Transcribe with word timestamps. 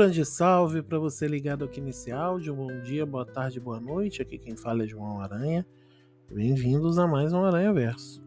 grande 0.00 0.24
salve 0.24 0.80
para 0.80 0.98
você 0.98 1.28
ligado 1.28 1.62
aqui 1.62 1.78
nesse 1.78 2.10
áudio. 2.10 2.54
Bom 2.54 2.80
dia, 2.80 3.04
boa 3.04 3.26
tarde, 3.26 3.60
boa 3.60 3.78
noite. 3.78 4.22
Aqui 4.22 4.38
quem 4.38 4.56
fala 4.56 4.82
é 4.82 4.86
João 4.86 5.20
Aranha. 5.20 5.66
Bem-vindos 6.32 6.98
a 6.98 7.06
mais 7.06 7.34
um 7.34 7.44
Aranha 7.44 7.70
Verso. 7.70 8.24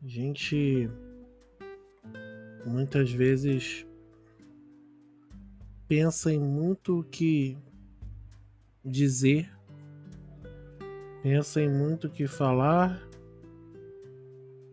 A 0.00 0.06
gente 0.06 0.88
muitas 2.64 3.10
vezes 3.10 3.84
pensa 5.88 6.32
em 6.32 6.38
muito 6.38 7.00
o 7.00 7.04
que 7.04 7.58
dizer, 8.84 9.52
pensa 11.20 11.60
em 11.60 11.68
muito 11.68 12.06
o 12.06 12.10
que 12.10 12.28
falar, 12.28 13.02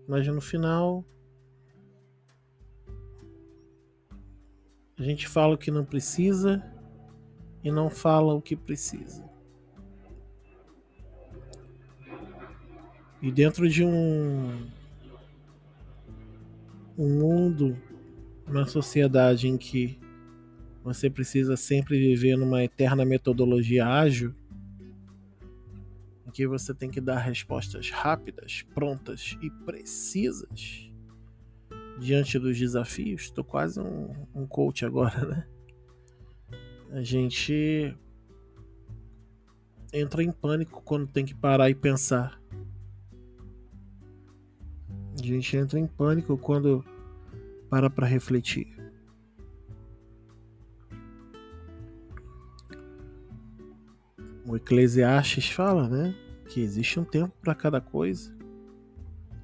mas 0.07 0.27
no 0.27 0.39
final 0.39 1.03
a 4.99 5.03
gente 5.03 5.29
fala 5.29 5.55
o 5.55 5.57
que 5.57 5.71
não 5.71 5.85
precisa 5.85 6.61
e 7.63 7.71
não 7.71 7.89
fala 7.89 8.33
o 8.33 8.41
que 8.41 8.53
precisa. 8.53 9.23
E 13.21 13.31
dentro 13.31 13.69
de 13.69 13.83
um, 13.83 14.67
um 16.97 17.19
mundo, 17.19 17.77
uma 18.45 18.65
sociedade 18.65 19.47
em 19.47 19.57
que 19.57 19.97
você 20.83 21.09
precisa 21.09 21.55
sempre 21.55 21.97
viver 21.97 22.35
numa 22.35 22.63
eterna 22.63 23.05
metodologia 23.05 23.87
ágil, 23.87 24.35
em 26.27 26.31
que 26.31 26.45
você 26.45 26.73
tem 26.73 26.89
que 26.89 26.99
dar 26.99 27.19
respostas 27.19 27.89
rápidas, 27.89 28.65
prontas 28.73 29.37
e 29.41 29.49
precisas 29.65 30.88
diante 31.99 32.39
dos 32.39 32.57
desafios. 32.57 33.23
Estou 33.23 33.43
quase 33.43 33.79
um, 33.79 34.13
um 34.33 34.47
coach 34.47 34.85
agora, 34.85 35.25
né? 35.25 35.47
A 36.91 37.03
gente 37.03 37.95
entra 39.93 40.23
em 40.23 40.31
pânico 40.31 40.81
quando 40.83 41.07
tem 41.07 41.25
que 41.25 41.35
parar 41.35 41.69
e 41.69 41.75
pensar. 41.75 42.39
A 45.19 45.25
gente 45.25 45.57
entra 45.57 45.79
em 45.79 45.85
pânico 45.85 46.37
quando 46.37 46.83
para 47.69 47.89
para 47.89 48.07
refletir. 48.07 48.79
O 54.47 54.55
Eclesiastes 54.55 55.49
fala, 55.51 55.87
né, 55.87 56.15
que 56.47 56.59
existe 56.59 56.99
um 56.99 57.03
tempo 57.03 57.35
para 57.39 57.53
cada 57.53 57.79
coisa. 57.79 58.35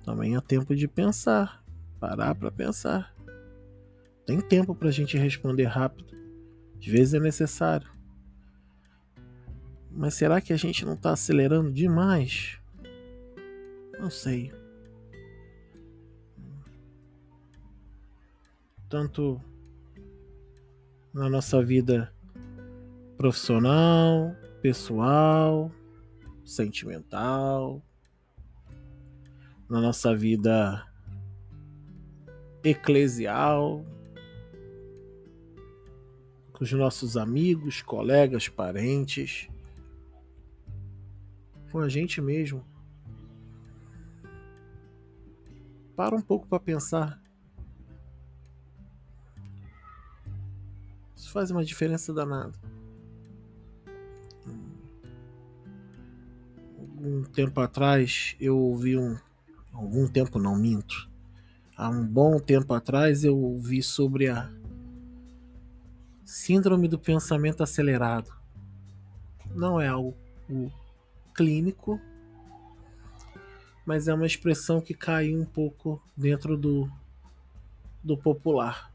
Também 0.03 0.35
há 0.35 0.41
tempo 0.41 0.75
de 0.75 0.87
pensar, 0.87 1.64
parar 1.99 2.35
para 2.35 2.51
pensar. 2.51 3.15
Tem 4.25 4.41
tempo 4.41 4.75
para 4.75 4.89
a 4.89 4.91
gente 4.91 5.17
responder 5.17 5.65
rápido. 5.65 6.15
Às 6.79 6.85
vezes 6.85 7.13
é 7.13 7.19
necessário. 7.19 7.89
Mas 9.91 10.15
será 10.15 10.41
que 10.41 10.51
a 10.51 10.57
gente 10.57 10.85
não 10.85 10.93
está 10.93 11.11
acelerando 11.11 11.71
demais? 11.71 12.59
Não 13.99 14.09
sei. 14.09 14.51
Tanto 18.89 19.41
na 21.13 21.29
nossa 21.29 21.63
vida 21.63 22.13
profissional, 23.17 24.35
pessoal, 24.61 25.71
sentimental, 26.43 27.81
na 29.69 29.79
nossa 29.79 30.15
vida 30.15 30.85
eclesial, 32.65 33.85
com 36.51 36.63
os 36.63 36.71
nossos 36.73 37.15
amigos, 37.15 37.81
colegas, 37.81 38.49
parentes, 38.49 39.47
com 41.71 41.79
a 41.79 41.87
gente 41.87 42.19
mesmo. 42.19 42.65
Para 45.95 46.15
um 46.15 46.21
pouco 46.21 46.47
para 46.47 46.59
pensar. 46.59 47.21
Isso 51.15 51.31
faz 51.31 51.51
uma 51.51 51.63
diferença 51.63 52.13
danada. 52.13 52.59
algum 57.05 57.23
tempo 57.23 57.59
atrás 57.61 58.35
eu 58.39 58.57
ouvi 58.57 58.97
um. 58.97 59.15
Algum 59.71 60.07
tempo 60.07 60.39
não 60.39 60.57
minto. 60.57 61.09
Há 61.77 61.89
um 61.89 62.07
bom 62.07 62.39
tempo 62.39 62.73
atrás 62.73 63.25
eu 63.25 63.37
ouvi 63.37 63.83
sobre 63.83 64.29
a 64.29 64.49
Síndrome 66.23 66.87
do 66.87 66.97
pensamento 66.97 67.61
acelerado. 67.61 68.33
Não 69.53 69.79
é 69.79 69.87
algo 69.87 70.15
clínico, 71.33 71.99
mas 73.85 74.07
é 74.07 74.13
uma 74.13 74.25
expressão 74.25 74.81
que 74.81 74.93
caiu 74.93 75.39
um 75.39 75.45
pouco 75.45 76.01
dentro 76.15 76.57
do, 76.57 76.89
do 78.03 78.17
popular, 78.17 78.91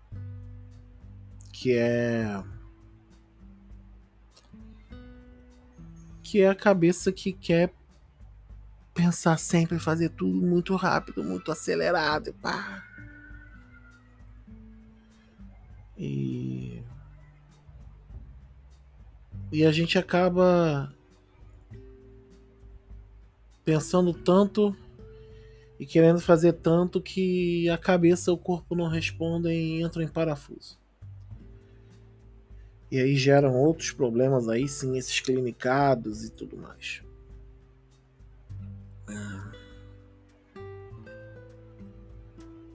que 1.52 1.72
é 1.72 2.42
que 6.22 6.40
é 6.40 6.48
a 6.48 6.54
cabeça 6.54 7.12
que 7.12 7.32
quer 7.32 7.74
pensar 9.00 9.38
sempre 9.38 9.78
fazer 9.78 10.10
tudo 10.10 10.46
muito 10.46 10.76
rápido, 10.76 11.24
muito 11.24 11.50
acelerado, 11.50 12.34
pá. 12.34 12.84
E 15.96 16.82
e 19.50 19.64
a 19.64 19.72
gente 19.72 19.98
acaba 19.98 20.94
pensando 23.64 24.12
tanto 24.12 24.76
e 25.78 25.86
querendo 25.86 26.20
fazer 26.20 26.52
tanto 26.52 27.00
que 27.00 27.68
a 27.70 27.78
cabeça 27.78 28.30
e 28.30 28.34
o 28.34 28.38
corpo 28.38 28.74
não 28.74 28.86
respondem 28.86 29.78
e 29.78 29.82
entram 29.82 30.02
em 30.02 30.08
parafuso. 30.08 30.78
E 32.90 32.98
aí 32.98 33.16
geram 33.16 33.56
outros 33.56 33.92
problemas 33.92 34.46
aí 34.48 34.68
sim, 34.68 34.98
esses 34.98 35.20
clinicados 35.20 36.24
e 36.24 36.30
tudo 36.30 36.56
mais. 36.56 37.02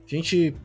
A 0.05 0.07
gente 0.07 0.55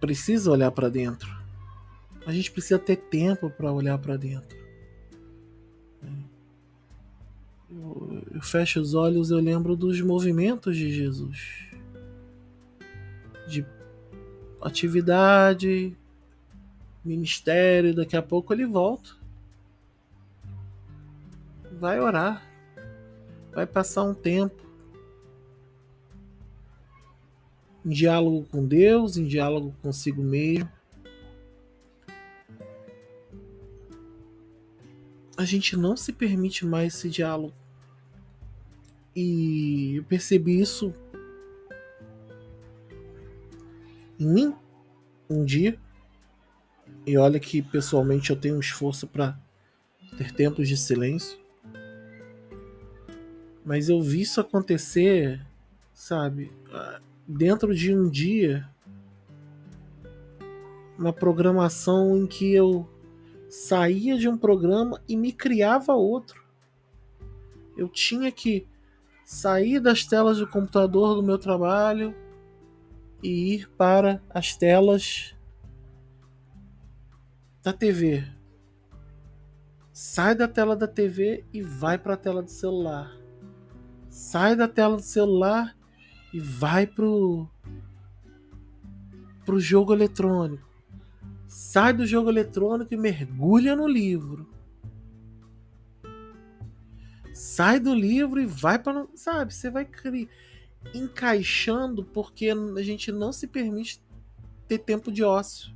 precisa 0.00 0.50
olhar 0.50 0.70
para 0.70 0.88
dentro. 0.88 1.30
A 2.26 2.32
gente 2.32 2.50
precisa 2.50 2.78
ter 2.78 2.96
tempo 2.96 3.50
para 3.50 3.70
olhar 3.70 3.98
para 3.98 4.16
dentro. 4.16 4.62
Eu, 7.70 8.22
eu 8.34 8.42
fecho 8.42 8.80
os 8.80 8.94
olhos, 8.94 9.30
eu 9.30 9.38
lembro 9.38 9.74
dos 9.74 10.00
movimentos 10.00 10.76
de 10.76 10.90
Jesus, 10.90 11.66
de 13.48 13.64
atividade, 14.60 15.96
ministério. 17.04 17.94
Daqui 17.94 18.16
a 18.16 18.22
pouco 18.22 18.52
ele 18.52 18.66
volta, 18.66 19.10
vai 21.78 22.00
orar, 22.00 22.42
vai 23.52 23.66
passar 23.66 24.02
um 24.02 24.14
tempo 24.14 24.62
em 27.84 27.90
diálogo 27.90 28.46
com 28.50 28.64
Deus, 28.66 29.16
em 29.16 29.26
diálogo 29.26 29.74
consigo 29.82 30.22
mesmo. 30.22 30.70
A 35.36 35.44
gente 35.44 35.76
não 35.76 35.96
se 35.96 36.12
permite 36.12 36.64
mais 36.64 36.94
esse 36.94 37.08
diálogo. 37.10 37.54
E 39.14 39.96
eu 39.96 40.04
percebi 40.04 40.60
isso 40.60 40.94
em 44.18 44.26
mim 44.26 44.54
um 45.28 45.44
dia. 45.44 45.78
E 47.04 47.18
olha 47.18 47.40
que 47.40 47.60
pessoalmente 47.60 48.30
eu 48.30 48.36
tenho 48.36 48.56
um 48.56 48.60
esforço 48.60 49.08
para 49.08 49.36
ter 50.16 50.32
tempos 50.32 50.68
de 50.68 50.76
silêncio. 50.76 51.41
Mas 53.64 53.88
eu 53.88 54.02
vi 54.02 54.22
isso 54.22 54.40
acontecer, 54.40 55.40
sabe? 55.94 56.52
dentro 57.26 57.74
de 57.74 57.94
um 57.94 58.08
dia 58.08 58.68
uma 60.98 61.12
programação 61.12 62.16
em 62.16 62.26
que 62.26 62.52
eu 62.52 62.88
saía 63.48 64.16
de 64.16 64.28
um 64.28 64.36
programa 64.36 65.00
e 65.08 65.16
me 65.16 65.32
criava 65.32 65.94
outro. 65.94 66.42
Eu 67.76 67.88
tinha 67.88 68.30
que 68.30 68.66
sair 69.24 69.80
das 69.80 70.04
telas 70.04 70.38
do 70.38 70.46
computador 70.46 71.14
do 71.14 71.22
meu 71.22 71.38
trabalho 71.38 72.14
e 73.22 73.54
ir 73.54 73.68
para 73.70 74.22
as 74.30 74.54
telas 74.56 75.34
da 77.62 77.72
TV. 77.72 78.24
Sai 79.92 80.34
da 80.34 80.46
tela 80.46 80.76
da 80.76 80.86
TV 80.86 81.44
e 81.52 81.62
vai 81.62 81.98
para 81.98 82.14
a 82.14 82.16
tela 82.16 82.42
do 82.42 82.50
celular. 82.50 83.21
Sai 84.12 84.54
da 84.54 84.68
tela 84.68 84.96
do 84.96 85.02
celular 85.02 85.74
e 86.34 86.38
vai 86.38 86.86
pro 86.86 87.48
pro 89.42 89.58
jogo 89.58 89.94
eletrônico. 89.94 90.68
Sai 91.48 91.94
do 91.94 92.04
jogo 92.04 92.28
eletrônico 92.28 92.92
e 92.92 92.96
mergulha 92.98 93.74
no 93.74 93.88
livro. 93.88 94.46
Sai 97.32 97.80
do 97.80 97.94
livro 97.94 98.38
e 98.38 98.44
vai 98.44 98.78
para, 98.78 99.06
sabe, 99.14 99.54
você 99.54 99.70
vai 99.70 99.88
encaixando 100.94 102.04
porque 102.04 102.50
a 102.50 102.82
gente 102.82 103.10
não 103.10 103.32
se 103.32 103.46
permite 103.46 104.02
ter 104.68 104.76
tempo 104.76 105.10
de 105.10 105.24
ócio. 105.24 105.74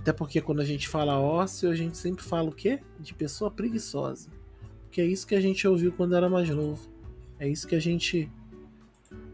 Até 0.00 0.14
porque 0.14 0.40
quando 0.40 0.60
a 0.60 0.64
gente 0.64 0.88
fala 0.88 1.20
ócio, 1.20 1.70
a 1.70 1.74
gente 1.74 1.98
sempre 1.98 2.24
fala 2.24 2.48
o 2.48 2.54
quê? 2.54 2.82
De 2.98 3.12
pessoa 3.12 3.50
preguiçosa. 3.50 4.30
Porque 4.92 5.00
é 5.00 5.06
isso 5.06 5.26
que 5.26 5.34
a 5.34 5.40
gente 5.40 5.66
ouviu 5.66 5.90
quando 5.90 6.14
era 6.14 6.28
mais 6.28 6.50
novo. 6.50 6.86
É 7.38 7.48
isso 7.48 7.66
que 7.66 7.74
a 7.74 7.80
gente 7.80 8.30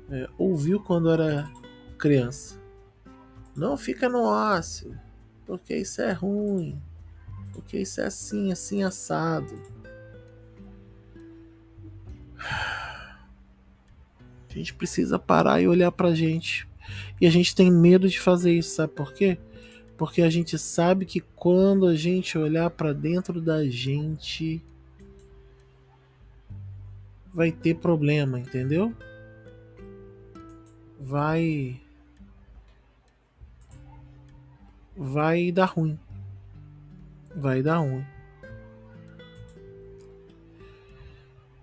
é, 0.08 0.28
ouviu 0.38 0.78
quando 0.78 1.10
era 1.10 1.50
criança. 1.99 2.62
Não 3.56 3.76
fica 3.76 4.08
no 4.08 4.22
ócio, 4.22 4.96
porque 5.44 5.76
isso 5.76 6.00
é 6.00 6.12
ruim. 6.12 6.81
Porque 7.52 7.76
isso 7.76 8.00
é 8.00 8.05
assim, 8.05 8.52
assim 8.52 8.84
assado. 8.84 9.52
A 14.49 14.55
gente 14.55 14.72
precisa 14.75 15.19
parar 15.19 15.60
e 15.60 15.66
olhar 15.66 15.90
pra 15.90 16.14
gente. 16.14 16.69
E 17.20 17.26
a 17.26 17.31
gente 17.31 17.52
tem 17.52 17.69
medo 17.69 18.08
de 18.08 18.20
fazer 18.20 18.52
isso, 18.52 18.76
sabe 18.76 18.93
por 18.93 19.12
quê? 19.12 19.37
Porque 19.96 20.22
a 20.22 20.31
gente 20.31 20.56
sabe 20.56 21.05
que 21.05 21.20
quando 21.20 21.84
a 21.84 21.96
gente 21.96 22.38
olhar 22.38 22.70
para 22.70 22.93
dentro 22.93 23.40
da 23.40 23.69
gente 23.69 24.64
vai 27.38 27.52
ter 27.52 27.76
problema, 27.76 28.40
entendeu? 28.40 28.93
Vai 30.99 31.81
vai 34.96 35.52
dar 35.52 35.67
ruim. 35.67 35.96
Vai 37.37 37.62
dar 37.62 37.76
ruim. 37.76 38.05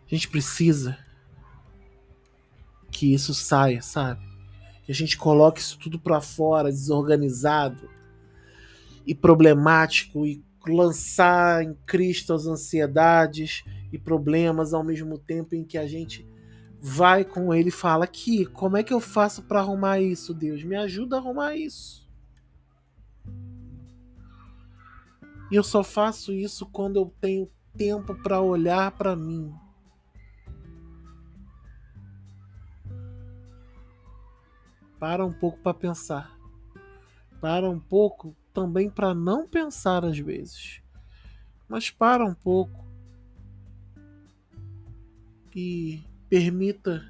A 0.06 0.08
gente 0.08 0.30
precisa 0.30 0.98
que 2.90 3.14
isso 3.14 3.34
saia, 3.34 3.82
sabe? 3.82 4.26
Que 4.86 4.94
a 4.94 4.96
gente 4.96 5.18
coloque 5.18 5.60
isso 5.60 5.78
tudo 5.78 6.00
para 6.00 6.22
fora, 6.22 6.70
desorganizado 6.70 7.90
e 9.06 9.14
problemático 9.14 10.26
e 10.26 10.42
lançar 10.66 11.66
em 11.66 11.74
Cristo 11.86 12.34
as 12.34 12.46
ansiedades 12.46 13.66
e 13.96 14.00
problemas 14.00 14.74
ao 14.74 14.84
mesmo 14.84 15.18
tempo 15.18 15.56
em 15.56 15.64
que 15.64 15.78
a 15.78 15.88
gente 15.88 16.28
vai 16.80 17.26
com 17.26 17.54
ele 17.54 17.70
e 17.70 17.72
fala 17.72 18.04
aqui, 18.04 18.46
como 18.46 18.78
é 18.78 18.84
que 18.84 18.94
eu 18.94 19.00
faço 19.00 19.44
para 19.44 19.60
arrumar 19.60 20.00
isso, 20.00 20.34
Deus? 20.34 20.64
Me 20.64 20.76
ajuda 20.76 21.16
a 21.16 21.20
arrumar 21.20 21.56
isso. 21.56 22.08
E 25.50 25.56
eu 25.56 25.64
só 25.64 25.84
faço 25.84 26.34
isso 26.34 26.66
quando 26.66 26.98
eu 26.98 27.14
tenho 27.20 27.50
tempo 27.78 28.16
para 28.16 28.42
olhar 28.42 28.92
para 28.92 29.16
mim. 29.16 29.54
Para 35.00 35.26
um 35.26 35.32
pouco 35.32 35.60
para 35.60 35.74
pensar. 35.74 36.38
Para 37.40 37.70
um 37.70 37.80
pouco 37.80 38.36
também 38.54 38.90
para 38.90 39.14
não 39.14 39.48
pensar 39.48 40.04
às 40.04 40.18
vezes. 40.18 40.82
Mas 41.68 41.90
para 41.90 42.26
um 42.26 42.34
pouco 42.34 42.85
e 45.56 46.04
permita 46.30 47.10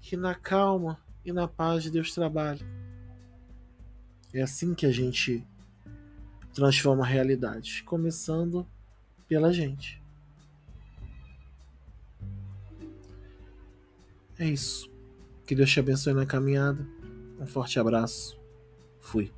que 0.00 0.16
na 0.16 0.34
calma 0.34 0.98
e 1.24 1.32
na 1.32 1.46
paz 1.46 1.82
de 1.82 1.90
Deus 1.90 2.14
trabalhe. 2.14 2.64
É 4.32 4.40
assim 4.40 4.74
que 4.74 4.86
a 4.86 4.90
gente 4.90 5.46
transforma 6.54 7.04
a 7.04 7.06
realidade, 7.06 7.82
começando 7.84 8.66
pela 9.28 9.52
gente. 9.52 10.02
É 14.38 14.46
isso. 14.46 14.90
Que 15.46 15.54
Deus 15.54 15.70
te 15.70 15.80
abençoe 15.80 16.14
na 16.14 16.24
caminhada. 16.24 16.86
Um 17.38 17.46
forte 17.46 17.78
abraço. 17.78 18.38
Fui. 19.00 19.32